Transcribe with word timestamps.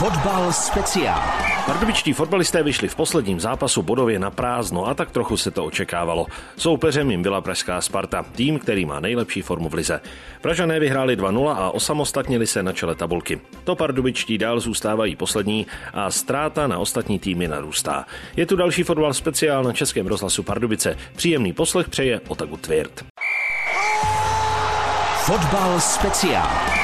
Fotbal 0.00 0.52
speciál. 0.52 1.22
Pardubičtí 1.66 2.12
fotbalisté 2.12 2.62
vyšli 2.62 2.88
v 2.88 2.94
posledním 2.94 3.40
zápasu 3.40 3.82
bodově 3.82 4.18
na 4.18 4.30
prázdno 4.30 4.86
a 4.86 4.94
tak 4.94 5.10
trochu 5.10 5.36
se 5.36 5.50
to 5.50 5.64
očekávalo. 5.64 6.26
Soupeřem 6.56 7.10
jim 7.10 7.22
byla 7.22 7.40
pražská 7.40 7.80
Sparta, 7.80 8.22
tým, 8.22 8.58
který 8.58 8.84
má 8.84 9.00
nejlepší 9.00 9.42
formu 9.42 9.68
v 9.68 9.74
lize. 9.74 10.00
Pražané 10.40 10.80
vyhráli 10.80 11.18
2-0 11.18 11.54
a 11.58 11.70
osamostatnili 11.70 12.46
se 12.46 12.62
na 12.62 12.72
čele 12.72 12.94
tabulky. 12.94 13.40
To 13.64 13.76
pardubičtí 13.76 14.38
dál 14.38 14.60
zůstávají 14.60 15.16
poslední 15.16 15.66
a 15.92 16.10
ztráta 16.10 16.66
na 16.66 16.78
ostatní 16.78 17.18
týmy 17.18 17.48
narůstá. 17.48 18.06
Je 18.36 18.46
tu 18.46 18.56
další 18.56 18.82
fotbal 18.82 19.14
speciál 19.14 19.64
na 19.64 19.72
Českém 19.72 20.06
rozhlasu 20.06 20.42
Pardubice. 20.42 20.96
Příjemný 21.16 21.52
poslech 21.52 21.88
přeje 21.88 22.20
Otagu 22.28 22.56
Tvěrt. 22.56 23.04
Fotbal 25.24 25.80
speciál. 25.80 26.79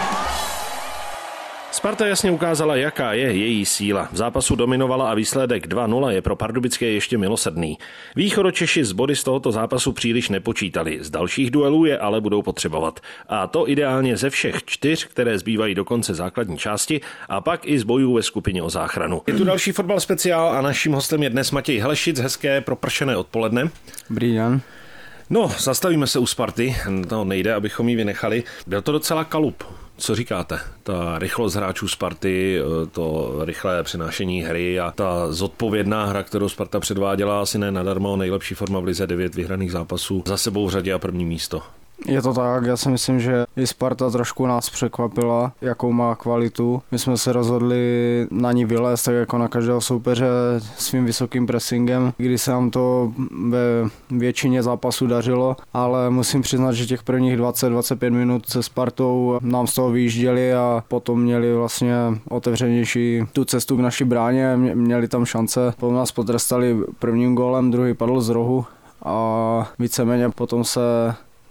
Sparta 1.76 2.06
jasně 2.06 2.30
ukázala, 2.30 2.76
jaká 2.76 3.12
je 3.12 3.32
její 3.32 3.66
síla. 3.66 4.08
V 4.12 4.16
zápasu 4.16 4.56
dominovala 4.56 5.10
a 5.10 5.14
výsledek 5.14 5.68
2-0 5.68 6.08
je 6.08 6.22
pro 6.22 6.36
Pardubické 6.36 6.86
ještě 6.86 7.18
milosrdný. 7.18 7.78
Východočeši 8.16 8.84
z 8.84 8.92
body 8.92 9.16
z 9.16 9.24
tohoto 9.24 9.52
zápasu 9.52 9.92
příliš 9.92 10.28
nepočítali. 10.28 10.98
Z 11.00 11.10
dalších 11.10 11.50
duelů 11.50 11.84
je 11.84 11.98
ale 11.98 12.20
budou 12.20 12.42
potřebovat. 12.42 13.00
A 13.28 13.46
to 13.46 13.70
ideálně 13.70 14.16
ze 14.16 14.30
všech 14.30 14.64
čtyř, 14.64 15.04
které 15.04 15.38
zbývají 15.38 15.74
do 15.74 15.84
konce 15.84 16.14
základní 16.14 16.58
části 16.58 17.00
a 17.28 17.40
pak 17.40 17.66
i 17.66 17.78
z 17.78 17.82
bojů 17.82 18.14
ve 18.14 18.22
skupině 18.22 18.62
o 18.62 18.70
záchranu. 18.70 19.22
Je 19.26 19.34
tu 19.34 19.44
další 19.44 19.72
fotbal 19.72 20.00
speciál 20.00 20.48
a 20.48 20.60
naším 20.60 20.92
hostem 20.92 21.22
je 21.22 21.30
dnes 21.30 21.50
Matěj 21.50 21.78
Helešic. 21.78 22.20
Hezké 22.20 22.60
propršené 22.60 23.16
odpoledne. 23.16 23.70
Dobrý 24.10 24.34
den. 24.34 24.60
No, 25.30 25.52
zastavíme 25.58 26.06
se 26.06 26.18
u 26.18 26.26
Sparty, 26.26 26.76
to 27.08 27.24
nejde, 27.24 27.54
abychom 27.54 27.88
ji 27.88 27.96
vynechali. 27.96 28.44
Byl 28.66 28.82
to 28.82 28.92
docela 28.92 29.24
kalup. 29.24 29.64
Co 29.98 30.14
říkáte? 30.14 30.60
Ta 30.82 31.18
rychlost 31.18 31.54
hráčů 31.54 31.88
Sparty, 31.88 32.60
to 32.92 33.36
rychlé 33.44 33.82
přenášení 33.82 34.42
hry 34.42 34.80
a 34.80 34.90
ta 34.90 35.32
zodpovědná 35.32 36.04
hra, 36.04 36.22
kterou 36.22 36.48
Sparta 36.48 36.80
předváděla, 36.80 37.42
asi 37.42 37.58
ne 37.58 37.72
nadarmo, 37.72 38.16
nejlepší 38.16 38.54
forma 38.54 38.80
v 38.80 38.84
lize, 38.84 39.06
devět 39.06 39.34
vyhraných 39.34 39.72
zápasů, 39.72 40.22
za 40.26 40.36
sebou 40.36 40.66
v 40.66 40.70
řadě 40.70 40.92
a 40.92 40.98
první 40.98 41.24
místo. 41.24 41.62
Je 42.06 42.22
to 42.22 42.34
tak, 42.34 42.64
já 42.64 42.76
si 42.76 42.88
myslím, 42.88 43.20
že 43.20 43.44
i 43.56 43.66
Sparta 43.66 44.10
trošku 44.10 44.46
nás 44.46 44.70
překvapila, 44.70 45.52
jakou 45.60 45.92
má 45.92 46.14
kvalitu. 46.14 46.82
My 46.90 46.98
jsme 46.98 47.16
se 47.16 47.32
rozhodli 47.32 48.26
na 48.30 48.52
ní 48.52 48.64
vylézt, 48.64 49.04
tak 49.04 49.14
jako 49.14 49.38
na 49.38 49.48
každého 49.48 49.80
soupeře 49.80 50.26
svým 50.78 51.04
vysokým 51.04 51.46
pressingem, 51.46 52.12
kdy 52.16 52.38
se 52.38 52.50
nám 52.50 52.70
to 52.70 53.12
ve 53.48 53.58
většině 54.10 54.62
zápasů 54.62 55.06
dařilo, 55.06 55.56
ale 55.74 56.10
musím 56.10 56.42
přiznat, 56.42 56.72
že 56.72 56.86
těch 56.86 57.02
prvních 57.02 57.38
20-25 57.38 58.10
minut 58.10 58.48
se 58.48 58.62
Spartou 58.62 59.38
nám 59.42 59.66
z 59.66 59.74
toho 59.74 59.90
vyjížděli 59.90 60.54
a 60.54 60.84
potom 60.88 61.22
měli 61.22 61.54
vlastně 61.54 61.94
otevřenější 62.28 63.22
tu 63.32 63.44
cestu 63.44 63.76
k 63.76 63.80
naší 63.80 64.04
bráně, 64.04 64.56
měli 64.56 65.08
tam 65.08 65.24
šance. 65.24 65.74
Potom 65.80 65.94
nás 65.94 66.12
potrestali 66.12 66.76
prvním 66.98 67.34
gólem, 67.34 67.70
druhý 67.70 67.94
padl 67.94 68.20
z 68.20 68.28
rohu 68.28 68.64
a 69.04 69.72
víceméně 69.78 70.30
potom 70.30 70.64
se 70.64 70.80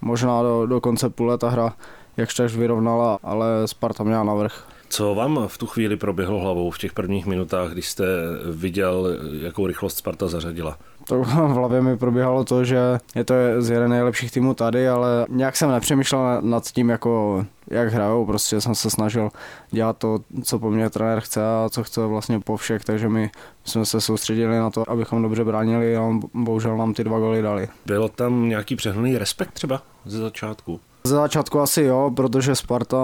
možná 0.00 0.42
do, 0.42 0.66
do 0.66 0.80
konce 0.80 1.10
půle 1.10 1.38
ta 1.38 1.48
hra 1.48 1.72
jakž 2.16 2.34
tak 2.34 2.50
vyrovnala, 2.50 3.18
ale 3.22 3.46
Sparta 3.68 4.04
měla 4.04 4.24
navrh. 4.24 4.68
Co 4.96 5.14
vám 5.14 5.44
v 5.46 5.58
tu 5.58 5.66
chvíli 5.66 5.96
proběhlo 5.96 6.40
hlavou 6.40 6.70
v 6.70 6.78
těch 6.78 6.92
prvních 6.92 7.26
minutách, 7.26 7.70
když 7.70 7.88
jste 7.88 8.04
viděl, 8.52 9.08
jakou 9.40 9.66
rychlost 9.66 9.96
Sparta 9.96 10.28
zařadila? 10.28 10.78
To 11.08 11.22
v 11.22 11.26
hlavě 11.28 11.82
mi 11.82 11.96
probíhalo 11.96 12.44
to, 12.44 12.64
že 12.64 12.78
je 13.14 13.24
to 13.24 13.34
z 13.58 13.70
jeden 13.70 13.90
nejlepších 13.90 14.30
týmů 14.32 14.54
tady, 14.54 14.88
ale 14.88 15.26
nějak 15.28 15.56
jsem 15.56 15.70
nepřemýšlel 15.70 16.42
nad 16.42 16.64
tím, 16.64 16.88
jako 16.88 17.44
jak 17.70 17.92
hrajou, 17.92 18.26
prostě 18.26 18.60
jsem 18.60 18.74
se 18.74 18.90
snažil 18.90 19.28
dělat 19.70 19.98
to, 19.98 20.18
co 20.42 20.58
po 20.58 20.70
mně 20.70 20.90
trenér 20.90 21.20
chce 21.20 21.46
a 21.46 21.68
co 21.70 21.84
chce 21.84 22.06
vlastně 22.06 22.40
po 22.40 22.56
všech, 22.56 22.84
takže 22.84 23.08
my 23.08 23.30
jsme 23.64 23.86
se 23.86 24.00
soustředili 24.00 24.58
na 24.58 24.70
to, 24.70 24.90
abychom 24.90 25.22
dobře 25.22 25.44
bránili 25.44 25.96
a 25.96 26.10
bohužel 26.34 26.76
nám 26.76 26.94
ty 26.94 27.04
dva 27.04 27.18
goly 27.18 27.42
dali. 27.42 27.68
Bylo 27.86 28.08
tam 28.08 28.48
nějaký 28.48 28.76
přehnaný 28.76 29.18
respekt 29.18 29.50
třeba 29.50 29.82
ze 30.04 30.18
začátku? 30.18 30.80
Ze 31.06 31.14
začátku 31.14 31.60
asi 31.60 31.82
jo, 31.82 32.10
protože 32.16 32.54
Sparta 32.54 32.98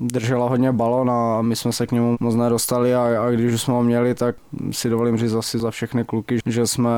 držela 0.00 0.48
hodně 0.48 0.72
balon 0.72 1.10
a 1.10 1.42
my 1.42 1.56
jsme 1.56 1.72
se 1.72 1.86
k 1.86 1.92
němu 1.92 2.16
moc 2.20 2.34
nedostali 2.34 2.94
a, 2.94 3.26
a 3.26 3.30
když 3.30 3.54
už 3.54 3.62
jsme 3.62 3.74
ho 3.74 3.82
měli, 3.82 4.14
tak 4.14 4.36
si 4.70 4.90
dovolím 4.90 5.16
říct 5.16 5.34
asi 5.34 5.58
za 5.58 5.70
všechny 5.70 6.04
kluky, 6.04 6.38
že 6.46 6.66
jsme 6.66 6.90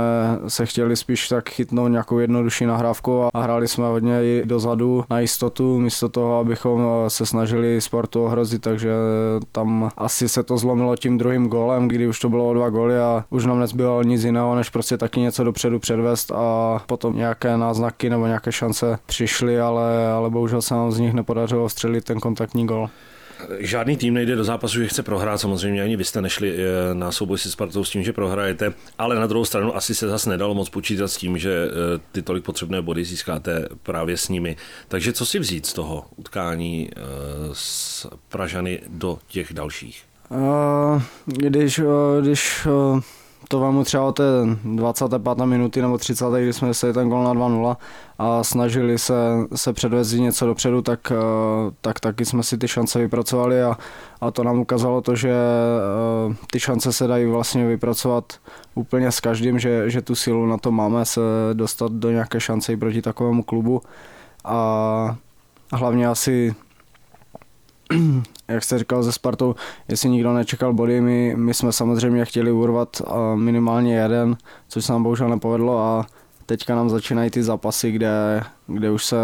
se 0.49 0.67
chtěli 0.67 0.97
spíš 0.97 1.29
tak 1.29 1.49
chytnout 1.49 1.91
nějakou 1.91 2.19
jednodušší 2.19 2.67
nahrávku 2.67 3.23
a, 3.23 3.31
a 3.35 3.41
hráli 3.41 3.69
jsme 3.69 3.87
hodně 3.87 4.25
i 4.25 4.43
dozadu 4.45 5.05
na 5.11 5.21
jistotu, 5.21 5.79
místo 5.79 6.09
toho, 6.09 6.39
abychom 6.39 6.87
se 7.09 7.27
snažili 7.27 7.81
Spartu 7.81 8.25
ohrozit, 8.25 8.63
takže 8.63 8.91
tam 9.53 9.91
asi 9.97 10.29
se 10.29 10.43
to 10.43 10.59
zlomilo 10.59 10.97
tím 10.97 11.19
druhým 11.19 11.49
golem, 11.49 11.89
kdy 11.89 12.09
už 12.09 12.21
to 12.21 12.29
bylo 12.29 12.49
o 12.49 12.55
dva 12.55 12.71
goly 12.71 12.99
a 12.99 13.25
už 13.31 13.47
nám 13.47 13.61
nezbylo 13.61 14.03
nic 14.03 14.25
jiného, 14.25 14.55
než 14.55 14.71
prostě 14.71 14.97
taky 14.97 15.21
něco 15.21 15.45
dopředu 15.45 15.79
předvést 15.79 16.33
a 16.33 16.79
potom 16.87 17.17
nějaké 17.17 17.57
náznaky 17.57 18.11
nebo 18.11 18.27
nějaké 18.27 18.53
šance 18.53 18.99
přišly, 19.07 19.61
ale, 19.61 20.13
ale 20.13 20.31
bohužel 20.31 20.48
bohužel 20.49 20.63
se 20.63 20.75
nám 20.75 20.93
z 20.93 20.99
nich 20.99 21.13
nepodařilo 21.15 21.69
střelit 21.69 22.05
ten 22.05 22.21
kontaktní 22.21 22.67
gol. 22.67 22.91
Žádný 23.59 23.97
tým 23.97 24.15
nejde 24.15 24.37
do 24.37 24.45
zápasu, 24.45 24.81
že 24.81 24.89
chce 24.89 25.03
prohrát, 25.03 25.41
samozřejmě 25.41 25.83
ani 25.83 25.97
vy 25.97 26.05
jste 26.05 26.23
nešli 26.23 26.57
eh, 26.57 26.95
na 26.95 27.13
souboj 27.13 27.39
se 27.39 27.51
Spartou 27.51 27.85
s 27.85 27.91
tím, 27.91 28.03
že 28.03 28.13
prohrajete, 28.13 28.73
ale 28.99 29.17
na 29.17 29.27
druhou 29.27 29.45
stranu 29.45 29.77
asi 29.77 29.95
se 29.95 30.09
zase 30.09 30.31
nedalo 30.31 30.55
moc 30.55 30.69
počítat 30.69 31.09
s 31.09 31.17
tím, 31.17 31.39
že 31.39 31.51
eh, 31.53 32.01
ty 32.13 32.23
tolik 32.23 32.45
potřebné 32.45 32.83
body 32.83 33.05
získáte 33.05 33.69
právě 33.83 34.17
s 34.17 34.29
nimi. 34.29 34.57
Takže 34.89 35.13
co 35.13 35.27
si 35.27 35.39
vzít 35.39 35.67
z 35.67 35.73
toho 35.73 36.05
utkání 36.17 36.91
z 37.53 38.07
eh, 38.07 38.17
Pražany 38.29 38.81
do 38.89 39.19
těch 39.27 39.53
dalších? 39.53 40.03
Když, 41.27 41.81
když 42.21 42.67
to 43.49 43.61
vám 43.61 43.85
třeba 43.85 44.05
o 44.05 44.13
té 44.13 44.23
25. 44.65 45.39
minuty 45.45 45.83
nebo 45.83 45.99
30. 45.99 46.25
kdy 46.31 46.53
jsme 46.53 46.75
se 46.75 46.93
ten 46.93 47.09
gol 47.09 47.25
na 47.25 47.35
2-0 47.35 47.77
a 48.19 48.45
snažili 48.45 48.99
se, 48.99 49.15
se 49.55 49.73
předvést 49.73 50.13
něco 50.13 50.47
dopředu, 50.47 50.83
tak, 50.83 51.13
eh, 51.13 51.17
tak 51.81 52.01
taky 52.01 52.25
jsme 52.25 52.43
si 52.43 52.59
ty 52.59 52.69
šance 52.69 52.99
vypracovali 52.99 53.63
a, 53.63 53.79
a 54.21 54.31
to 54.31 54.45
nám 54.45 54.59
ukázalo 54.59 55.01
to, 55.01 55.17
že 55.17 55.31
eh, 55.31 56.35
ty 56.53 56.61
šance 56.61 56.93
se 56.93 57.07
dají 57.07 57.27
vlastně 57.27 57.67
vypracovat 57.67 58.33
úplně 58.75 59.13
s 59.13 59.21
každým, 59.21 59.59
že, 59.59 59.91
že 59.91 60.03
tu 60.03 60.15
sílu 60.15 60.47
na 60.47 60.59
to 60.59 60.71
máme 60.71 61.05
se 61.05 61.21
dostat 61.53 61.93
do 61.93 62.11
nějaké 62.11 62.41
šance 62.41 62.73
i 62.73 62.77
proti 62.77 63.03
takovému 63.03 63.43
klubu 63.43 63.83
a 64.45 65.17
hlavně 65.73 66.09
asi 66.09 66.55
jak 68.49 68.65
jste 68.65 68.79
říkal 68.79 69.03
ze 69.03 69.13
Spartou, 69.13 69.55
jestli 69.89 70.11
nikdo 70.11 70.35
nečekal 70.35 70.73
body, 70.73 71.01
my, 71.01 71.35
my 71.37 71.55
jsme 71.55 71.73
samozřejmě 71.73 72.25
chtěli 72.25 72.53
urvat 72.53 73.03
minimálně 73.35 73.97
jeden, 73.97 74.37
což 74.69 74.85
se 74.85 74.93
nám 74.93 75.03
bohužel 75.03 75.29
nepovedlo 75.29 75.79
a 75.79 76.07
teďka 76.47 76.75
nám 76.75 76.91
začínají 76.91 77.31
ty 77.31 77.43
zápasy, 77.43 77.91
kde, 77.91 78.43
kde 78.67 78.91
už 78.91 79.05
se 79.05 79.17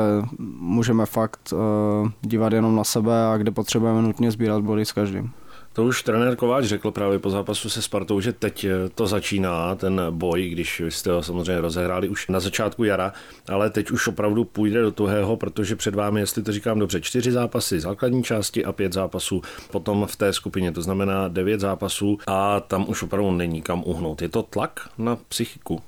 můžeme 0.58 1.06
fakt 1.06 1.52
uh, 1.52 2.08
dívat 2.22 2.52
jenom 2.52 2.76
na 2.76 2.84
sebe 2.84 3.26
a 3.26 3.36
kde 3.36 3.50
potřebujeme 3.50 4.02
nutně 4.02 4.30
sbírat 4.30 4.62
body 4.62 4.84
s 4.84 4.92
každým. 4.92 5.30
To 5.74 5.84
už 5.84 6.02
trenér 6.02 6.36
Kováč 6.36 6.64
řekl 6.64 6.90
právě 6.90 7.18
po 7.18 7.30
zápasu 7.30 7.70
se 7.70 7.82
Spartou, 7.82 8.20
že 8.20 8.32
teď 8.32 8.64
eh, 8.64 8.88
to 8.94 9.06
začíná, 9.06 9.74
ten 9.74 10.00
boj, 10.10 10.48
když 10.48 10.82
jste 10.88 11.10
ho 11.10 11.22
samozřejmě 11.22 11.60
rozehráli 11.60 12.08
už 12.08 12.28
na 12.28 12.40
začátku 12.40 12.84
jara, 12.84 13.12
ale 13.48 13.70
teď 13.70 13.90
už 13.90 14.08
opravdu 14.08 14.44
půjde 14.44 14.82
do 14.82 14.92
tuhého, 14.92 15.36
protože 15.36 15.76
před 15.76 15.94
vámi, 15.94 16.20
jestli 16.20 16.42
to 16.42 16.52
říkám 16.52 16.78
dobře, 16.78 17.00
čtyři 17.00 17.32
zápasy 17.32 17.80
základní 17.80 18.22
části 18.22 18.64
a 18.64 18.72
pět 18.72 18.92
zápasů 18.92 19.42
potom 19.70 20.06
v 20.06 20.16
té 20.16 20.32
skupině, 20.32 20.72
to 20.72 20.82
znamená 20.82 21.28
devět 21.28 21.60
zápasů 21.60 22.18
a 22.26 22.60
tam 22.60 22.84
už 22.88 23.02
opravdu 23.02 23.30
není 23.30 23.62
kam 23.62 23.82
uhnout. 23.86 24.22
Je 24.22 24.28
to 24.28 24.42
tlak 24.42 24.88
na 24.98 25.16
psychiku? 25.28 25.82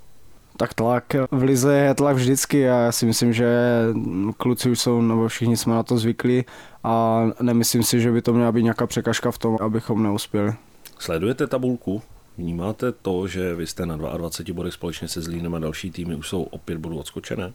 Tak 0.57 0.75
tlak 0.75 1.05
v 1.31 1.43
Lize 1.43 1.75
je 1.75 1.95
tlak 1.95 2.17
vždycky 2.17 2.71
a 2.71 2.75
já 2.75 2.93
si 2.93 3.07
myslím, 3.07 3.33
že 3.33 3.49
kluci 4.37 4.71
už 4.71 4.81
jsou, 4.81 5.03
nebo 5.03 5.29
všichni 5.29 5.57
jsme 5.57 5.75
na 5.75 5.83
to 5.83 5.99
zvyklí 5.99 6.45
a 6.87 7.27
nemyslím 7.43 7.83
si, 7.83 8.01
že 8.01 8.13
by 8.13 8.23
to 8.23 8.33
měla 8.33 8.53
být 8.53 8.63
nějaká 8.63 8.87
překažka 8.87 9.31
v 9.31 9.39
tom, 9.39 9.57
abychom 9.61 10.03
neuspěli. 10.03 10.55
Sledujete 10.99 11.47
tabulku? 11.47 12.03
Vnímáte 12.39 12.93
to, 12.93 13.29
že 13.29 13.55
vy 13.55 13.67
jste 13.67 13.87
na 13.87 13.97
22 13.97 14.57
bodech 14.57 14.75
společně 14.75 15.09
se 15.09 15.21
Zlínem 15.21 15.55
a 15.55 15.59
další 15.59 15.91
týmy 15.91 16.15
už 16.15 16.29
jsou 16.29 16.43
opět 16.43 16.79
bodů 16.79 16.99
odskočené? 16.99 17.53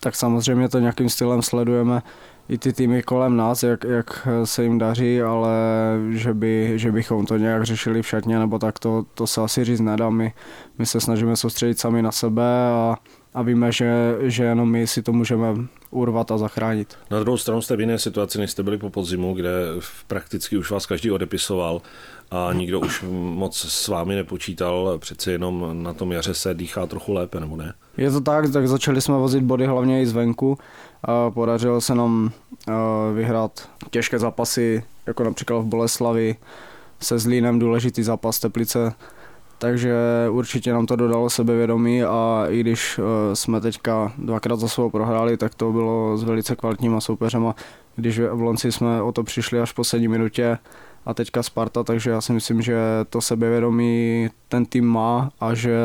Tak 0.00 0.16
samozřejmě 0.16 0.68
to 0.68 0.78
nějakým 0.78 1.08
stylem 1.08 1.42
sledujeme 1.42 2.02
i 2.48 2.58
ty 2.58 2.72
týmy 2.72 3.02
kolem 3.02 3.36
nás, 3.36 3.62
jak, 3.62 3.84
jak 3.84 4.28
se 4.44 4.62
jim 4.62 4.78
daří, 4.78 5.22
ale 5.22 5.50
že, 6.10 6.34
by, 6.34 6.72
že 6.76 6.92
bychom 6.92 7.26
to 7.26 7.36
nějak 7.36 7.64
řešili 7.64 8.02
v 8.02 8.06
šatně, 8.06 8.38
nebo 8.38 8.58
tak 8.58 8.78
to, 8.78 9.06
to 9.14 9.26
se 9.26 9.40
asi 9.40 9.64
říct 9.64 9.80
nedá. 9.80 10.10
My, 10.10 10.32
my 10.78 10.86
se 10.86 11.00
snažíme 11.00 11.36
soustředit 11.36 11.78
sami 11.78 12.02
na 12.02 12.12
sebe 12.12 12.66
a, 12.66 12.96
a 13.34 13.42
víme, 13.42 13.72
že, 13.72 14.16
že 14.20 14.44
jenom 14.44 14.70
my 14.70 14.86
si 14.86 15.02
to 15.02 15.12
můžeme 15.12 15.46
urvat 15.90 16.30
a 16.30 16.38
zachránit. 16.38 16.94
Na 17.10 17.20
druhou 17.20 17.36
stranu 17.36 17.62
jste 17.62 17.76
v 17.76 17.80
jiné 17.80 17.98
situaci, 17.98 18.38
než 18.38 18.50
jste 18.50 18.62
byli 18.62 18.78
po 18.78 18.90
podzimu, 18.90 19.34
kde 19.34 19.50
prakticky 20.06 20.58
už 20.58 20.70
vás 20.70 20.86
každý 20.86 21.10
odepisoval 21.10 21.82
a 22.30 22.50
nikdo 22.52 22.80
už 22.80 23.04
moc 23.10 23.56
s 23.56 23.88
vámi 23.88 24.14
nepočítal, 24.14 24.98
přece 24.98 25.32
jenom 25.32 25.82
na 25.82 25.92
tom 25.92 26.12
jaře 26.12 26.34
se 26.34 26.54
dýchá 26.54 26.86
trochu 26.86 27.12
lépe, 27.12 27.40
nebo 27.40 27.56
ne? 27.56 27.74
Je 27.96 28.10
to 28.10 28.20
tak, 28.20 28.52
tak 28.52 28.68
začali 28.68 29.00
jsme 29.00 29.14
vozit 29.14 29.44
body 29.44 29.66
hlavně 29.66 30.02
i 30.02 30.06
zvenku. 30.06 30.58
Podařilo 31.34 31.80
se 31.80 31.94
nám 31.94 32.32
vyhrát 33.14 33.68
těžké 33.90 34.18
zápasy, 34.18 34.84
jako 35.06 35.24
například 35.24 35.58
v 35.58 35.64
Boleslavi, 35.64 36.36
se 37.00 37.18
Zlínem 37.18 37.58
důležitý 37.58 38.02
zápas 38.02 38.38
Teplice, 38.38 38.92
takže 39.62 39.94
určitě 40.30 40.72
nám 40.72 40.86
to 40.86 40.96
dodalo 40.96 41.30
sebevědomí 41.30 42.04
a 42.04 42.46
i 42.48 42.60
když 42.60 42.98
eh, 42.98 43.36
jsme 43.36 43.60
teďka 43.60 44.12
dvakrát 44.18 44.60
za 44.60 44.68
sebou 44.68 44.90
prohráli, 44.90 45.36
tak 45.36 45.54
to 45.54 45.72
bylo 45.72 46.16
s 46.16 46.24
velice 46.24 46.56
kvalitníma 46.56 47.00
soupeřema, 47.00 47.54
když 47.96 48.18
v 48.18 48.40
Lonci 48.40 48.72
jsme 48.72 49.02
o 49.02 49.12
to 49.12 49.22
přišli 49.22 49.60
až 49.60 49.72
v 49.72 49.74
poslední 49.74 50.08
minutě 50.08 50.58
a 51.06 51.14
teďka 51.14 51.42
Sparta, 51.42 51.84
takže 51.84 52.10
já 52.10 52.20
si 52.20 52.32
myslím, 52.32 52.62
že 52.62 52.76
to 53.10 53.20
sebevědomí 53.20 54.28
ten 54.48 54.66
tým 54.66 54.84
má 54.84 55.30
a 55.40 55.54
že 55.54 55.78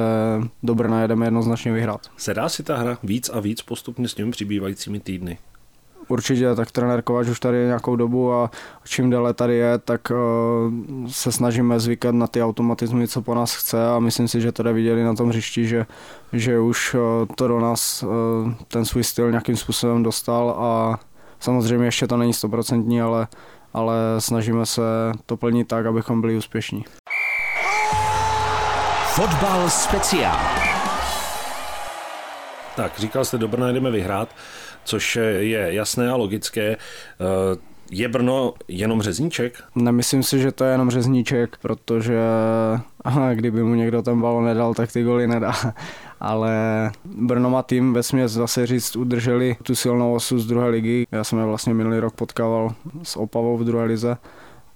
do 0.63 0.75
Brna 0.75 1.01
jedeme 1.01 1.25
jednoznačně 1.25 1.71
vyhrát. 1.73 2.01
Se 2.17 2.33
dá 2.33 2.49
si 2.49 2.63
ta 2.63 2.77
hra 2.77 2.97
víc 3.03 3.29
a 3.29 3.39
víc 3.39 3.61
postupně 3.61 4.07
s 4.07 4.13
těmi 4.13 4.31
přibývajícími 4.31 4.99
týdny? 4.99 5.37
Určitě, 6.07 6.55
tak 6.55 6.71
trenér 6.71 7.01
Kováč 7.01 7.27
už 7.27 7.39
tady 7.39 7.57
je 7.57 7.65
nějakou 7.65 7.95
dobu 7.95 8.33
a 8.33 8.51
čím 8.85 9.09
déle 9.09 9.33
tady 9.33 9.55
je, 9.55 9.77
tak 9.77 10.11
uh, 10.11 11.07
se 11.07 11.31
snažíme 11.31 11.79
zvykat 11.79 12.15
na 12.15 12.27
ty 12.27 12.43
automatizmy, 12.43 13.07
co 13.07 13.21
po 13.21 13.35
nás 13.35 13.55
chce 13.55 13.89
a 13.89 13.99
myslím 13.99 14.27
si, 14.27 14.41
že 14.41 14.51
to 14.51 14.73
viděli 14.73 15.03
na 15.03 15.15
tom 15.15 15.29
hřišti, 15.29 15.67
že, 15.67 15.85
že 16.33 16.59
už 16.59 16.93
uh, 16.93 17.01
to 17.35 17.47
do 17.47 17.59
nás 17.59 18.03
uh, 18.03 18.09
ten 18.67 18.85
svůj 18.85 19.03
styl 19.03 19.31
nějakým 19.31 19.57
způsobem 19.57 20.03
dostal 20.03 20.49
a 20.49 20.99
samozřejmě 21.39 21.85
ještě 21.85 22.07
to 22.07 22.17
není 22.17 22.33
stoprocentní, 22.33 23.01
ale, 23.01 23.27
ale 23.73 23.95
snažíme 24.19 24.65
se 24.65 24.81
to 25.25 25.37
plnit 25.37 25.67
tak, 25.67 25.85
abychom 25.85 26.21
byli 26.21 26.37
úspěšní. 26.37 26.85
Fotbal 29.07 29.69
speciál. 29.69 30.37
Tak, 32.75 32.99
říkal 32.99 33.25
jste, 33.25 33.37
do 33.37 33.47
Brna 33.47 33.71
jdeme 33.71 33.91
vyhrát, 33.91 34.29
což 34.87 35.15
je 35.39 35.67
jasné 35.69 36.09
a 36.09 36.15
logické. 36.15 36.71
Eh, 36.71 36.77
je 37.91 38.07
Brno 38.07 38.53
jenom 38.67 39.01
řezníček? 39.01 39.63
Nemyslím 39.75 40.23
si, 40.23 40.39
že 40.39 40.51
to 40.51 40.63
je 40.63 40.71
jenom 40.71 40.89
řezníček, 40.89 41.57
protože 41.61 42.19
kdyby 43.33 43.63
mu 43.63 43.75
někdo 43.75 44.01
ten 44.01 44.21
balon 44.21 44.45
nedal, 44.45 44.73
tak 44.73 44.91
ty 44.91 45.03
goly 45.03 45.27
nedá. 45.27 45.53
Ale 46.19 46.51
Brno 47.05 47.49
má 47.49 47.63
tým 47.63 47.93
ve 47.93 48.03
směs 48.03 48.31
zase 48.31 48.67
říct 48.67 48.95
udrželi 48.95 49.57
tu 49.63 49.75
silnou 49.75 50.13
osu 50.13 50.39
z 50.39 50.45
druhé 50.45 50.69
ligy. 50.69 51.07
Já 51.11 51.23
jsem 51.23 51.39
je 51.39 51.45
vlastně 51.45 51.73
minulý 51.73 51.99
rok 51.99 52.13
potkával 52.13 52.73
s 53.03 53.17
Opavou 53.17 53.57
v 53.57 53.63
druhé 53.63 53.85
lize 53.85 54.17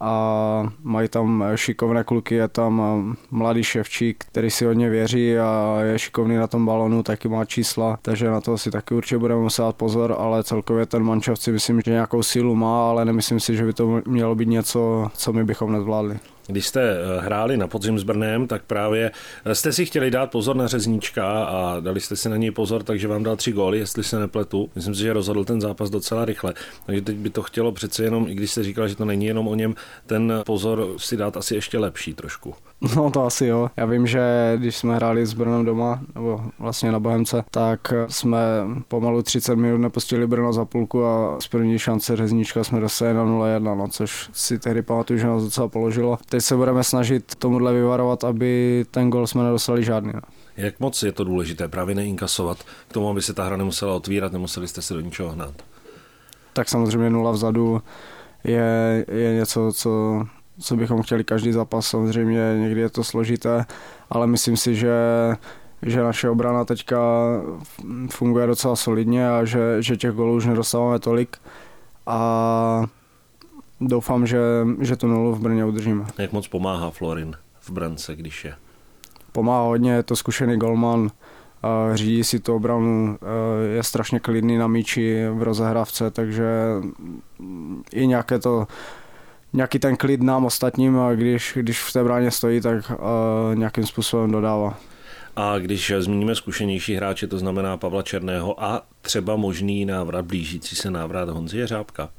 a 0.01 0.73
mají 0.83 1.09
tam 1.09 1.43
šikovné 1.55 2.03
kluky, 2.03 2.35
je 2.35 2.47
tam 2.47 3.15
mladý 3.31 3.63
ševčík, 3.63 4.25
který 4.27 4.49
si 4.49 4.65
hodně 4.65 4.89
věří 4.89 5.37
a 5.37 5.77
je 5.81 5.99
šikovný 5.99 6.35
na 6.35 6.47
tom 6.47 6.65
balonu, 6.65 7.03
taky 7.03 7.27
má 7.27 7.45
čísla, 7.45 7.99
takže 8.01 8.29
na 8.29 8.41
to 8.41 8.57
si 8.57 8.71
taky 8.71 8.93
určitě 8.93 9.17
budeme 9.17 9.41
muset 9.41 9.63
pozor, 9.77 10.15
ale 10.19 10.43
celkově 10.43 10.85
ten 10.85 11.03
mančov 11.03 11.39
si 11.39 11.51
myslím, 11.51 11.81
že 11.85 11.91
nějakou 11.91 12.23
sílu 12.23 12.55
má, 12.55 12.89
ale 12.89 13.05
nemyslím 13.05 13.39
si, 13.39 13.55
že 13.55 13.65
by 13.65 13.73
to 13.73 14.01
mělo 14.07 14.35
být 14.35 14.49
něco, 14.49 15.09
co 15.13 15.33
my 15.33 15.43
bychom 15.43 15.71
nezvládli. 15.71 16.19
Když 16.51 16.67
jste 16.67 16.81
eh, 16.81 17.21
hráli 17.21 17.57
na 17.57 17.67
podzim 17.67 17.99
s 17.99 18.03
Brnem, 18.03 18.47
tak 18.47 18.63
právě 18.63 19.11
eh, 19.45 19.55
jste 19.55 19.73
si 19.73 19.85
chtěli 19.85 20.11
dát 20.11 20.31
pozor 20.31 20.55
na 20.55 20.67
řezníčka 20.67 21.43
a 21.43 21.79
dali 21.79 21.99
jste 21.99 22.15
si 22.15 22.29
na 22.29 22.37
něj 22.37 22.51
pozor, 22.51 22.83
takže 22.83 23.07
vám 23.07 23.23
dal 23.23 23.35
tři 23.35 23.51
góly, 23.51 23.77
jestli 23.77 24.03
se 24.03 24.19
nepletu. 24.19 24.69
Myslím 24.75 24.95
si, 24.95 25.01
že 25.01 25.13
rozhodl 25.13 25.43
ten 25.43 25.61
zápas 25.61 25.89
docela 25.89 26.25
rychle. 26.25 26.53
Takže 26.85 27.01
teď 27.01 27.15
by 27.15 27.29
to 27.29 27.41
chtělo 27.41 27.71
přece 27.71 28.03
jenom, 28.03 28.27
i 28.27 28.35
když 28.35 28.51
jste 28.51 28.63
říkal, 28.63 28.87
že 28.87 28.95
to 28.95 29.05
není 29.05 29.25
jenom 29.25 29.47
o 29.47 29.55
něm, 29.55 29.75
ten 30.05 30.33
pozor 30.45 30.87
si 30.97 31.17
dát 31.17 31.37
asi 31.37 31.55
ještě 31.55 31.77
lepší 31.77 32.13
trošku. 32.13 32.55
No 32.95 33.11
to 33.11 33.25
asi 33.25 33.45
jo. 33.45 33.69
Já 33.77 33.85
vím, 33.85 34.07
že 34.07 34.53
když 34.57 34.77
jsme 34.77 34.95
hráli 34.95 35.25
s 35.25 35.33
Brnem 35.33 35.65
doma, 35.65 36.01
nebo 36.15 36.41
vlastně 36.59 36.91
na 36.91 36.99
Bohemce, 36.99 37.43
tak 37.51 37.93
jsme 38.07 38.39
pomalu 38.87 39.21
30 39.21 39.55
minut 39.55 39.77
nepustili 39.77 40.27
Brno 40.27 40.53
za 40.53 40.65
půlku 40.65 41.05
a 41.05 41.39
z 41.39 41.47
první 41.47 41.79
šance 41.79 42.15
řezníčka 42.15 42.63
jsme 42.63 42.79
dostali 42.79 43.13
na 43.13 43.25
0-1, 43.25 43.77
no, 43.77 43.87
což 43.87 44.29
si 44.33 44.59
tehdy 44.59 44.81
pamatuju, 44.81 45.19
že 45.19 45.27
nás 45.27 45.43
docela 45.43 45.67
položilo. 45.67 46.17
Teď 46.29 46.41
se 46.41 46.55
budeme 46.55 46.83
snažit 46.83 47.35
tomuhle 47.35 47.73
vyvarovat, 47.73 48.23
aby 48.23 48.85
ten 48.91 49.09
gol 49.09 49.27
jsme 49.27 49.43
nedostali 49.43 49.83
žádný. 49.83 50.11
No. 50.13 50.21
Jak 50.57 50.79
moc 50.79 51.03
je 51.03 51.11
to 51.11 51.23
důležité 51.23 51.67
právě 51.67 51.95
neinkasovat 51.95 52.57
k 52.87 52.93
tomu, 52.93 53.09
aby 53.09 53.21
se 53.21 53.33
ta 53.33 53.43
hra 53.43 53.57
nemusela 53.57 53.95
otvírat, 53.95 54.33
nemuseli 54.33 54.67
jste 54.67 54.81
se 54.81 54.93
do 54.93 54.99
ničeho 54.99 55.29
hnát? 55.29 55.53
Tak 56.53 56.69
samozřejmě 56.69 57.09
nula 57.09 57.31
vzadu 57.31 57.81
je, 58.43 59.05
je 59.11 59.33
něco, 59.33 59.71
co 59.73 60.21
co 60.61 60.75
bychom 60.75 61.01
chtěli 61.01 61.23
každý 61.23 61.51
zápas. 61.51 61.87
Samozřejmě 61.87 62.55
někdy 62.57 62.81
je 62.81 62.89
to 62.89 63.03
složité, 63.03 63.65
ale 64.09 64.27
myslím 64.27 64.57
si, 64.57 64.75
že 64.75 64.95
že 65.83 66.03
naše 66.03 66.29
obrana 66.29 66.65
teďka 66.65 66.99
funguje 68.09 68.47
docela 68.47 68.75
solidně 68.75 69.29
a 69.29 69.45
že, 69.45 69.77
že 69.79 69.97
těch 69.97 70.11
golů 70.11 70.35
už 70.35 70.45
nedostáváme 70.45 70.99
tolik 70.99 71.37
a 72.05 72.85
doufám, 73.81 74.27
že, 74.27 74.39
že 74.79 74.95
tu 74.95 75.07
nulu 75.07 75.35
v 75.35 75.39
Brně 75.39 75.65
udržíme. 75.65 76.05
Jak 76.17 76.31
moc 76.31 76.47
pomáhá 76.47 76.89
Florin 76.89 77.35
v 77.59 77.69
brance, 77.69 78.15
když 78.15 78.45
je? 78.45 78.53
Pomáhá 79.31 79.63
hodně, 79.63 79.91
je 79.91 80.03
to 80.03 80.15
zkušený 80.15 80.57
golman, 80.57 81.11
řídí 81.93 82.23
si 82.23 82.39
tu 82.39 82.55
obranu, 82.55 83.17
je 83.75 83.83
strašně 83.83 84.19
klidný 84.19 84.57
na 84.57 84.67
míči 84.67 85.25
v 85.33 85.43
rozehrávce, 85.43 86.11
takže 86.11 86.49
i 87.93 88.07
nějaké 88.07 88.39
to 88.39 88.67
nějaký 89.53 89.79
ten 89.79 89.97
klid 89.97 90.21
nám 90.21 90.45
ostatním 90.45 90.99
a 90.99 91.13
když, 91.13 91.57
když 91.61 91.81
v 91.81 91.93
té 91.93 92.03
bráně 92.03 92.31
stojí, 92.31 92.61
tak 92.61 92.91
uh, 92.91 93.55
nějakým 93.55 93.85
způsobem 93.85 94.31
dodává. 94.31 94.77
A 95.35 95.57
když 95.57 95.93
zmíníme 95.99 96.35
zkušenější 96.35 96.95
hráče, 96.95 97.27
to 97.27 97.37
znamená 97.37 97.77
Pavla 97.77 98.01
Černého 98.01 98.63
a 98.63 98.81
třeba 99.01 99.35
možný 99.35 99.85
návrat, 99.85 100.25
blížící 100.25 100.75
se 100.75 100.91
návrat 100.91 101.29
Honzi 101.29 101.57
Jeřábka. 101.57 102.09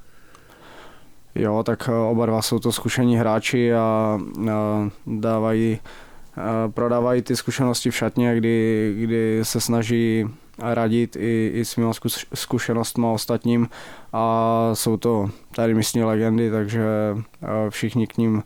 Jo, 1.34 1.62
tak 1.62 1.88
eh, 1.88 1.93
oba 1.93 2.26
dva 2.26 2.43
jsou 2.43 2.58
to 2.58 2.73
zkušení 2.73 3.17
hráči 3.17 3.75
a, 3.75 4.19
a 4.50 4.90
dávají, 5.06 5.79
a 6.37 6.69
prodávají 6.69 7.23
ty 7.23 7.37
zkušenosti 7.37 7.90
v 7.90 7.96
šatně, 7.96 8.37
kdy, 8.37 8.94
kdy 8.99 9.40
se 9.43 9.61
snaží 9.61 10.26
radit 10.62 11.16
i, 11.16 11.50
i 11.54 11.64
svýma 11.64 11.92
zkušenostmi 12.34 13.06
ostatním. 13.06 13.68
A 14.12 14.70
jsou 14.74 14.96
to 14.96 15.30
tady 15.54 15.74
místní 15.74 16.02
legendy, 16.02 16.50
takže 16.50 16.84
všichni 17.70 18.06
k 18.06 18.18
ním 18.18 18.42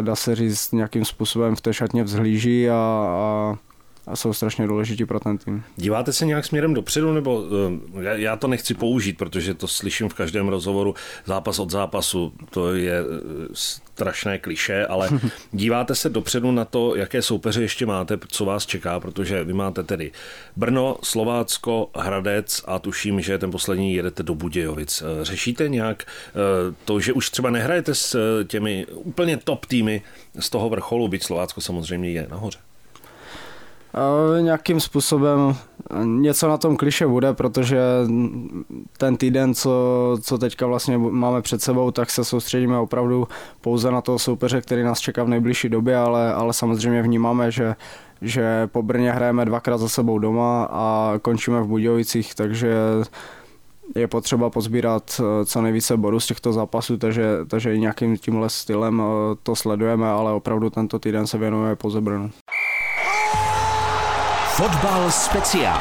dá 0.00 0.16
se 0.16 0.34
říct 0.34 0.72
nějakým 0.72 1.04
způsobem 1.04 1.56
v 1.56 1.60
té 1.60 1.74
šatně 1.74 2.04
vzhlíží 2.04 2.70
a, 2.70 2.74
a 2.74 3.56
a 4.06 4.16
jsou 4.16 4.32
strašně 4.32 4.66
důležití 4.66 5.04
pro 5.04 5.20
ten 5.20 5.38
tým. 5.38 5.64
Díváte 5.76 6.12
se 6.12 6.26
nějak 6.26 6.44
směrem 6.44 6.74
dopředu, 6.74 7.12
nebo 7.12 7.44
eh, 7.96 8.02
já, 8.02 8.14
já 8.14 8.36
to 8.36 8.48
nechci 8.48 8.74
použít, 8.74 9.18
protože 9.18 9.54
to 9.54 9.68
slyším 9.68 10.08
v 10.08 10.14
každém 10.14 10.48
rozhovoru 10.48 10.94
zápas 11.24 11.58
od 11.58 11.70
zápasu, 11.70 12.32
to 12.50 12.74
je 12.74 13.00
eh, 13.00 13.04
strašné 13.52 14.38
kliše, 14.38 14.86
ale 14.86 15.08
díváte 15.52 15.94
se 15.94 16.08
dopředu 16.08 16.52
na 16.52 16.64
to, 16.64 16.96
jaké 16.96 17.22
soupeře 17.22 17.62
ještě 17.62 17.86
máte, 17.86 18.18
co 18.28 18.44
vás 18.44 18.66
čeká, 18.66 19.00
protože 19.00 19.44
vy 19.44 19.52
máte 19.52 19.82
tedy 19.82 20.12
Brno, 20.56 20.96
Slovácko, 21.02 21.90
Hradec 21.96 22.62
a 22.66 22.78
tuším, 22.78 23.20
že 23.20 23.38
ten 23.38 23.50
poslední 23.50 23.94
jedete 23.94 24.22
do 24.22 24.34
Budějovic. 24.34 25.02
Eh, 25.02 25.24
řešíte 25.24 25.68
nějak 25.68 26.04
to, 26.84 27.00
že 27.00 27.12
už 27.12 27.30
třeba 27.30 27.50
nehrajete 27.50 27.94
s 27.94 28.16
těmi 28.44 28.86
úplně 28.86 29.36
top 29.36 29.66
týmy 29.66 30.02
z 30.38 30.50
toho 30.50 30.68
vrcholu, 30.68 31.08
byť 31.08 31.22
Slovácko 31.22 31.60
samozřejmě 31.60 32.10
je 32.10 32.26
nahoře? 32.30 32.58
Nějakým 34.40 34.80
způsobem 34.80 35.56
něco 36.04 36.48
na 36.48 36.58
tom 36.58 36.76
kliše 36.76 37.06
bude, 37.06 37.32
protože 37.32 37.78
ten 38.98 39.16
týden, 39.16 39.54
co, 39.54 39.70
co 40.22 40.38
teďka 40.38 40.66
vlastně 40.66 40.98
máme 40.98 41.42
před 41.42 41.62
sebou, 41.62 41.90
tak 41.90 42.10
se 42.10 42.24
soustředíme 42.24 42.78
opravdu 42.78 43.28
pouze 43.60 43.90
na 43.90 44.00
toho 44.00 44.18
soupeře, 44.18 44.60
který 44.60 44.82
nás 44.82 45.00
čeká 45.00 45.24
v 45.24 45.28
nejbližší 45.28 45.68
době, 45.68 45.96
ale, 45.96 46.34
ale 46.34 46.52
samozřejmě 46.52 47.02
vnímáme, 47.02 47.50
že, 47.50 47.76
že 48.22 48.68
po 48.72 48.82
Brně 48.82 49.12
hrajeme 49.12 49.44
dvakrát 49.44 49.78
za 49.78 49.88
sebou 49.88 50.18
doma 50.18 50.68
a 50.70 51.14
končíme 51.22 51.62
v 51.62 51.66
Budějovicích, 51.66 52.34
takže 52.34 52.74
je 53.94 54.08
potřeba 54.08 54.50
pozbírat 54.50 55.20
eh, 55.20 55.44
co 55.44 55.62
nejvíce 55.62 55.96
bodů 55.96 56.20
z 56.20 56.26
těchto 56.26 56.52
zápasů, 56.52 56.96
takže, 56.96 57.24
takže 57.48 57.78
nějakým 57.78 58.16
tímhle 58.16 58.50
stylem 58.50 59.02
eh, 59.02 59.36
to 59.42 59.56
sledujeme, 59.56 60.08
ale 60.08 60.32
opravdu 60.32 60.70
tento 60.70 60.98
týden 60.98 61.26
se 61.26 61.38
věnujeme 61.38 61.76
pouze 61.76 62.00
Brnu. 62.00 62.30
Fotbal 64.56 65.10
speciál. 65.10 65.80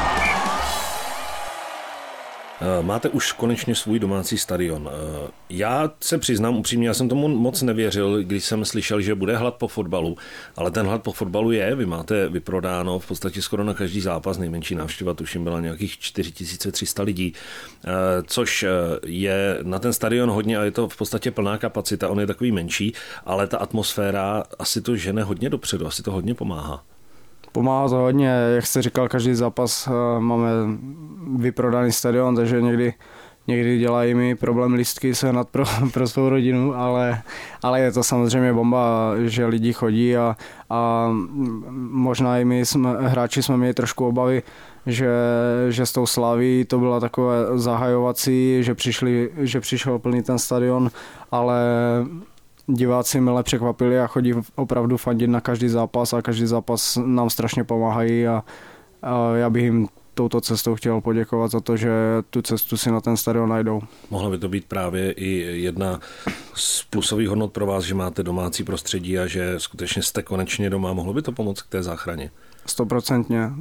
Eh, 2.62 2.84
máte 2.84 3.10
už 3.10 3.32
konečně 3.32 3.76
svůj 3.76 4.00
domácí 4.00 4.38
stadion. 4.38 4.90
Eh, 4.92 5.32
já 5.50 5.92
se 6.00 6.18
přiznám 6.18 6.58
upřímně, 6.58 6.88
já 6.88 6.94
jsem 6.94 7.10
tomu 7.10 7.28
moc 7.28 7.62
nevěřil, 7.62 8.24
když 8.24 8.46
jsem 8.46 8.66
slyšel, 8.66 9.02
že 9.02 9.16
bude 9.16 9.38
hlad 9.38 9.56
po 9.56 9.68
fotbalu, 9.68 10.18
ale 10.56 10.72
ten 10.72 10.86
hlad 10.86 11.04
po 11.04 11.12
fotbalu 11.12 11.52
je, 11.52 11.76
vy 11.76 11.86
máte 11.86 12.30
vyprodáno 12.30 13.00
v 13.00 13.08
podstatě 13.08 13.42
skoro 13.42 13.64
na 13.64 13.74
každý 13.74 14.02
zápas, 14.02 14.38
nejmenší 14.38 14.76
návštěva 14.76 15.14
tuším 15.14 15.44
byla 15.44 15.60
nějakých 15.60 16.00
4300 16.00 17.04
lidí, 17.04 17.34
eh, 17.34 17.90
což 18.28 18.66
je 19.06 19.60
na 19.64 19.80
ten 19.80 19.94
stadion 19.94 20.30
hodně 20.30 20.58
a 20.58 20.64
je 20.64 20.72
to 20.72 20.90
v 20.90 20.98
podstatě 20.98 21.32
plná 21.32 21.58
kapacita, 21.58 22.10
on 22.10 22.20
je 22.20 22.28
takový 22.28 22.52
menší, 22.52 22.94
ale 23.26 23.48
ta 23.48 23.58
atmosféra 23.58 24.44
asi 24.60 24.82
to 24.82 24.96
žene 24.96 25.24
hodně 25.24 25.50
dopředu, 25.50 25.88
asi 25.88 26.04
to 26.04 26.12
hodně 26.12 26.36
pomáhá. 26.36 26.84
Pomáhá 27.52 27.90
to 27.90 27.96
hodně, 27.96 28.28
jak 28.56 28.66
jste 28.66 28.82
říkal, 28.82 29.10
každý 29.10 29.34
zápas 29.34 29.88
eh, 29.88 30.20
máme 30.20 30.50
vyprodaný 31.38 31.92
stadion, 31.92 32.36
takže 32.36 32.62
někdy, 32.62 32.94
někdy 33.48 33.80
dělají 33.80 34.14
mi 34.14 34.36
problém 34.36 34.74
listky 34.74 35.16
sehnat 35.16 35.50
pro, 35.50 35.64
pro 35.94 36.08
svou 36.08 36.30
rodinu, 36.30 36.76
ale, 36.76 37.22
ale 37.64 37.82
je 37.82 37.92
to 37.92 38.04
samozřejmě 38.04 38.54
bomba, 38.54 39.14
že 39.24 39.46
lidi 39.46 39.74
chodí 39.74 40.18
a, 40.18 40.36
a 40.70 41.10
možná 41.92 42.38
i 42.38 42.46
my 42.46 42.66
jsme, 42.66 42.90
hráči 43.00 43.44
jsme 43.44 43.58
měli 43.58 43.74
trošku 43.74 44.08
obavy, 44.08 44.44
že, 44.86 45.10
že 45.70 45.86
s 45.86 45.92
tou 45.92 46.06
slaví 46.06 46.66
to 46.66 46.80
byla 46.80 47.00
takové 47.00 47.36
zahajovací, 47.56 48.58
že, 48.64 48.76
přišli, 48.76 49.30
že 49.38 49.60
přišel 49.60 50.00
plný 50.00 50.24
ten 50.24 50.40
stadion, 50.40 50.92
ale 51.32 51.62
diváci 52.74 53.22
mile 53.22 53.44
překvapili 53.44 54.00
a 54.00 54.08
chodí 54.08 54.34
opravdu 54.56 54.98
fandit 54.98 55.30
na 55.30 55.42
každý 55.42 55.70
zápas 55.70 56.14
a 56.14 56.22
každý 56.22 56.46
zápas 56.46 56.98
nám 57.06 57.30
strašně 57.30 57.64
pomáhají 57.64 58.28
a, 58.28 58.44
a 59.02 59.36
já 59.36 59.50
bych 59.50 59.64
jim 59.64 59.88
touto 60.14 60.42
cestou 60.42 60.76
chtěl 60.76 61.02
poděkovat 61.02 61.52
za 61.52 61.60
to, 61.60 61.78
že 61.78 61.92
tu 62.30 62.42
cestu 62.42 62.78
si 62.78 62.92
na 62.92 63.02
ten 63.02 63.18
stadion 63.18 63.50
najdou. 63.50 63.82
Mohla 64.10 64.30
by 64.30 64.38
to 64.38 64.50
být 64.50 64.66
právě 64.66 65.12
i 65.12 65.62
jedna 65.62 66.00
z 66.54 66.84
plusových 66.84 67.30
hodnot 67.30 67.52
pro 67.52 67.66
vás, 67.66 67.84
že 67.84 67.96
máte 67.96 68.24
domácí 68.24 68.64
prostředí 68.64 69.20
a 69.20 69.28
že 69.28 69.54
skutečně 69.58 70.04
jste 70.04 70.24
konečně 70.24 70.70
doma. 70.70 70.94
Mohlo 70.94 71.14
by 71.14 71.22
to 71.22 71.32
pomoct 71.32 71.62
k 71.62 71.70
té 71.70 71.84
záchraně? 71.84 72.32
Stoprocentně. 72.66 73.52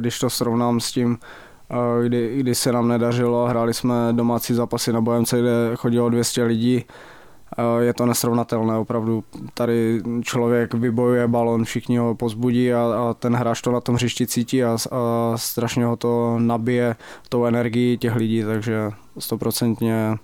Když 0.00 0.18
to 0.18 0.30
srovnám 0.30 0.80
s 0.80 0.92
tím, 0.92 1.18
kdy, 2.04 2.36
kdy 2.36 2.54
se 2.54 2.72
nám 2.72 2.88
nedařilo, 2.88 3.46
hráli 3.46 3.74
jsme 3.74 3.94
domácí 4.12 4.54
zápasy 4.54 4.92
na 4.92 5.00
Bojemce, 5.00 5.40
kde 5.40 5.50
chodilo 5.76 6.10
200 6.10 6.44
lidí, 6.44 6.84
je 7.80 7.94
to 7.94 8.06
nesrovnatelné. 8.06 8.76
Opravdu 8.76 9.24
tady 9.54 10.02
člověk 10.22 10.74
vybojuje 10.74 11.28
balon, 11.28 11.64
všichni 11.64 11.98
ho 11.98 12.14
pozbudí 12.14 12.72
a, 12.72 12.78
a 12.80 13.14
ten 13.14 13.34
hráč 13.34 13.60
to 13.60 13.72
na 13.72 13.80
tom 13.80 13.94
hřišti 13.94 14.26
cítí 14.26 14.64
a, 14.64 14.76
a 14.90 15.32
strašně 15.36 15.84
ho 15.84 15.96
to 15.96 16.38
nabije 16.38 16.96
tou 17.28 17.44
energií 17.44 17.98
těch 17.98 18.16
lidí, 18.16 18.42
takže 18.42 18.90
stoprocentně 19.18 20.16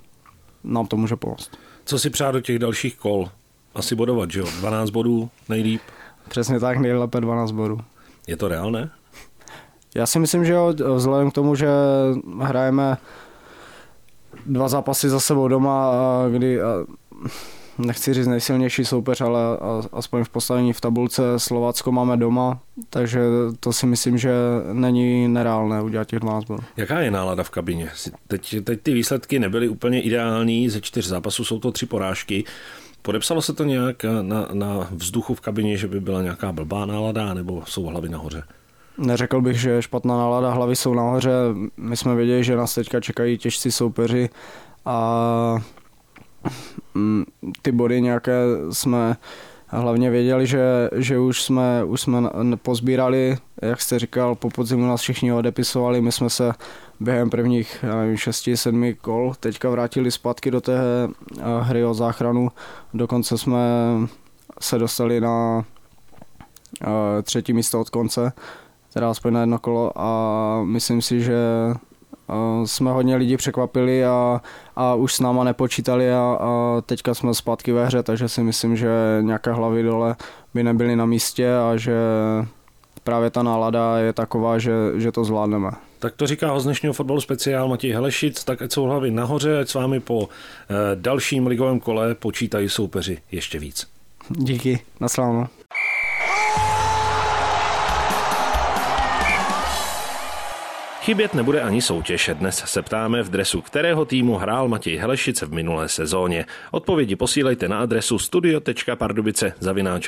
nám 0.64 0.86
to 0.86 0.96
může 0.96 1.16
pomoct. 1.16 1.50
Co 1.84 1.98
si 1.98 2.10
přát 2.10 2.30
do 2.30 2.40
těch 2.40 2.58
dalších 2.58 2.96
kol? 2.96 3.28
Asi 3.74 3.94
bodovat, 3.94 4.30
že 4.30 4.40
jo? 4.40 4.46
12 4.60 4.90
bodů 4.90 5.30
nejlíp? 5.48 5.80
Přesně 6.28 6.60
tak, 6.60 6.78
nejlépe 6.78 7.20
12 7.20 7.50
bodů. 7.50 7.80
Je 8.26 8.36
to 8.36 8.48
reálné? 8.48 8.90
Já 9.94 10.06
si 10.06 10.18
myslím, 10.18 10.44
že 10.44 10.52
jo, 10.52 10.74
vzhledem 10.94 11.30
k 11.30 11.34
tomu, 11.34 11.54
že 11.54 11.68
hrajeme 12.40 12.96
dva 14.46 14.68
zápasy 14.68 15.08
za 15.08 15.20
sebou 15.20 15.48
doma, 15.48 15.92
kdy 16.32 16.60
nechci 17.78 18.14
říct 18.14 18.26
nejsilnější 18.26 18.84
soupeř, 18.84 19.20
ale 19.20 19.40
aspoň 19.92 20.24
v 20.24 20.28
postavení 20.28 20.72
v 20.72 20.80
tabulce 20.80 21.22
Slovácko 21.36 21.92
máme 21.92 22.16
doma, 22.16 22.60
takže 22.90 23.20
to 23.60 23.72
si 23.72 23.86
myslím, 23.86 24.18
že 24.18 24.32
není 24.72 25.28
nereálné 25.28 25.82
udělat 25.82 26.08
těch 26.08 26.20
12 26.20 26.44
bodů. 26.44 26.62
Jaká 26.76 27.00
je 27.00 27.10
nálada 27.10 27.42
v 27.42 27.50
kabině? 27.50 27.90
Teď, 28.28 28.56
teď 28.64 28.80
ty 28.82 28.92
výsledky 28.92 29.38
nebyly 29.38 29.68
úplně 29.68 30.02
ideální, 30.02 30.68
ze 30.68 30.80
čtyř 30.80 31.06
zápasů 31.06 31.44
jsou 31.44 31.58
to 31.58 31.72
tři 31.72 31.86
porážky. 31.86 32.44
Podepsalo 33.02 33.42
se 33.42 33.52
to 33.52 33.64
nějak 33.64 34.04
na, 34.22 34.48
na 34.52 34.88
vzduchu 34.90 35.34
v 35.34 35.40
kabině, 35.40 35.76
že 35.76 35.88
by 35.88 36.00
byla 36.00 36.22
nějaká 36.22 36.52
blbá 36.52 36.86
nálada, 36.86 37.34
nebo 37.34 37.62
jsou 37.66 37.84
hlavy 37.84 38.08
nahoře? 38.08 38.42
Neřekl 38.98 39.40
bych, 39.40 39.60
že 39.60 39.82
špatná 39.82 40.16
nálada, 40.16 40.50
hlavy 40.50 40.76
jsou 40.76 40.94
nahoře. 40.94 41.30
My 41.76 41.96
jsme 41.96 42.14
věděli, 42.14 42.44
že 42.44 42.56
nás 42.56 42.74
teďka 42.74 43.00
čekají 43.00 43.38
těžcí 43.38 43.72
soupeři 43.72 44.30
a 44.84 45.58
ty 47.62 47.72
body 47.72 48.00
nějaké 48.00 48.32
jsme 48.70 49.16
hlavně 49.66 50.10
věděli, 50.10 50.46
že, 50.46 50.90
že 50.96 51.18
už 51.18 51.42
jsme, 51.42 51.84
už 51.84 52.00
jsme 52.00 52.22
pozbírali, 52.62 53.38
jak 53.62 53.80
jste 53.80 53.98
říkal, 53.98 54.34
po 54.34 54.50
podzimu 54.50 54.86
nás 54.86 55.00
všichni 55.00 55.32
odepisovali, 55.32 56.00
my 56.00 56.12
jsme 56.12 56.30
se 56.30 56.52
během 57.00 57.30
prvních, 57.30 57.78
já 57.82 57.96
nevím, 57.96 58.16
6-7 58.16 58.96
kol 59.00 59.34
teďka 59.40 59.70
vrátili 59.70 60.10
zpátky 60.10 60.50
do 60.50 60.60
té 60.60 60.78
eh, 60.78 61.42
hry 61.60 61.84
o 61.84 61.94
záchranu, 61.94 62.48
dokonce 62.94 63.38
jsme 63.38 63.60
se 64.60 64.78
dostali 64.78 65.20
na 65.20 65.64
eh, 66.82 67.22
třetí 67.22 67.52
místo 67.52 67.80
od 67.80 67.90
konce, 67.90 68.32
teda 68.92 69.10
aspoň 69.10 69.32
na 69.32 69.40
jedno 69.40 69.58
kolo 69.58 69.92
a 69.96 70.62
myslím 70.64 71.02
si, 71.02 71.20
že 71.20 71.36
jsme 72.64 72.90
hodně 72.90 73.16
lidí 73.16 73.36
překvapili 73.36 74.04
a, 74.04 74.40
a 74.76 74.94
už 74.94 75.14
s 75.14 75.20
náma 75.20 75.44
nepočítali 75.44 76.12
a, 76.12 76.38
a 76.40 76.80
teďka 76.86 77.14
jsme 77.14 77.34
zpátky 77.34 77.72
ve 77.72 77.86
hře, 77.86 78.02
takže 78.02 78.28
si 78.28 78.42
myslím, 78.42 78.76
že 78.76 78.88
nějaké 79.20 79.52
hlavy 79.52 79.82
dole 79.82 80.16
by 80.54 80.62
nebyly 80.62 80.96
na 80.96 81.06
místě 81.06 81.56
a 81.56 81.76
že 81.76 81.94
právě 83.04 83.30
ta 83.30 83.42
nálada 83.42 83.98
je 83.98 84.12
taková, 84.12 84.58
že, 84.58 84.72
že 84.94 85.12
to 85.12 85.24
zvládneme. 85.24 85.70
Tak 85.98 86.14
to 86.16 86.26
říká 86.26 86.50
ho 86.50 86.60
z 86.60 86.64
dnešního 86.64 86.92
fotbalu 86.92 87.20
speciál 87.20 87.68
Matěj 87.68 87.92
Helešic, 87.92 88.44
tak 88.44 88.62
ať 88.62 88.72
jsou 88.72 88.84
hlavy 88.84 89.10
nahoře, 89.10 89.58
ať 89.58 89.68
s 89.68 89.74
vámi 89.74 90.00
po 90.00 90.28
eh, 90.28 90.74
dalším 90.94 91.46
ligovém 91.46 91.80
kole 91.80 92.14
počítají 92.14 92.68
soupeři 92.68 93.18
ještě 93.32 93.58
víc. 93.58 93.86
Díky, 94.28 94.80
nasláno. 95.00 95.48
Chybět 101.06 101.34
nebude 101.34 101.60
ani 101.60 101.82
soutěž. 101.82 102.30
Dnes 102.34 102.62
se 102.66 102.82
ptáme, 102.82 103.22
v 103.22 103.30
dresu 103.30 103.60
kterého 103.60 104.04
týmu 104.04 104.36
hrál 104.36 104.68
Matěj 104.68 104.96
Helešic 104.96 105.42
v 105.42 105.52
minulé 105.52 105.88
sezóně. 105.88 106.46
Odpovědi 106.70 107.16
posílejte 107.16 107.68
na 107.68 107.80
adresu 107.80 108.18
studio.pardubice 108.18 109.52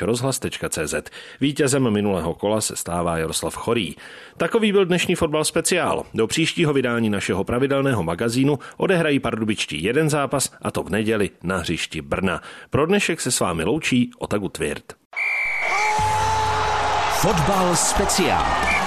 rozhlas.cz. 0.01 0.93
Vítězem 1.41 1.89
minulého 1.89 2.33
kola 2.33 2.61
se 2.61 2.75
stává 2.75 3.17
Jaroslav 3.17 3.55
Chorý. 3.55 3.95
Takový 4.37 4.71
byl 4.71 4.85
dnešní 4.85 5.15
fotbal 5.15 5.43
speciál. 5.43 6.05
Do 6.13 6.27
příštího 6.27 6.73
vydání 6.73 7.09
našeho 7.09 7.43
pravidelného 7.43 8.03
magazínu 8.03 8.59
odehrají 8.77 9.19
pardubičtí 9.19 9.83
jeden 9.83 10.09
zápas 10.09 10.51
a 10.61 10.71
to 10.71 10.83
v 10.83 10.89
neděli 10.89 11.29
na 11.43 11.57
hřišti 11.57 12.01
Brna. 12.01 12.41
Pro 12.69 12.85
dnešek 12.85 13.21
se 13.21 13.31
s 13.31 13.39
vámi 13.39 13.63
loučí 13.63 14.11
Otagu 14.17 14.49
Tvirt. 14.49 14.93
Fotbal 17.21 17.75
speciál. 17.75 18.78